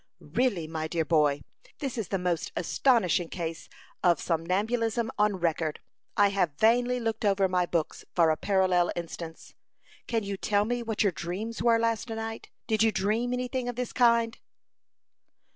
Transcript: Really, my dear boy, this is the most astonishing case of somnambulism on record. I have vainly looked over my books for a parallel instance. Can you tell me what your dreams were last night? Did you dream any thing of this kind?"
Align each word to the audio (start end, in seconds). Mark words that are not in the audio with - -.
Really, 0.33 0.65
my 0.65 0.87
dear 0.87 1.05
boy, 1.05 1.43
this 1.77 1.95
is 1.95 2.07
the 2.07 2.17
most 2.17 2.51
astonishing 2.55 3.29
case 3.29 3.69
of 4.03 4.19
somnambulism 4.19 5.11
on 5.19 5.35
record. 5.35 5.79
I 6.17 6.29
have 6.29 6.57
vainly 6.57 6.99
looked 6.99 7.23
over 7.23 7.47
my 7.47 7.67
books 7.67 8.03
for 8.15 8.31
a 8.31 8.35
parallel 8.35 8.89
instance. 8.95 9.53
Can 10.07 10.23
you 10.23 10.37
tell 10.37 10.65
me 10.65 10.81
what 10.81 11.03
your 11.03 11.11
dreams 11.11 11.61
were 11.61 11.77
last 11.77 12.09
night? 12.09 12.49
Did 12.65 12.81
you 12.81 12.91
dream 12.91 13.31
any 13.31 13.47
thing 13.47 13.69
of 13.69 13.75
this 13.75 13.93
kind?" 13.93 14.39